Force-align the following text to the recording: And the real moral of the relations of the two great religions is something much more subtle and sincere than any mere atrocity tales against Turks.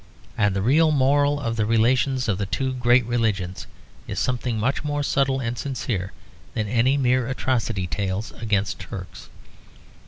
And 0.35 0.55
the 0.55 0.63
real 0.63 0.89
moral 0.89 1.39
of 1.39 1.57
the 1.57 1.65
relations 1.67 2.27
of 2.27 2.39
the 2.39 2.47
two 2.47 2.73
great 2.73 3.05
religions 3.05 3.67
is 4.07 4.17
something 4.17 4.57
much 4.59 4.83
more 4.83 5.03
subtle 5.03 5.39
and 5.39 5.55
sincere 5.55 6.11
than 6.55 6.67
any 6.67 6.97
mere 6.97 7.27
atrocity 7.27 7.85
tales 7.85 8.31
against 8.31 8.79
Turks. 8.79 9.29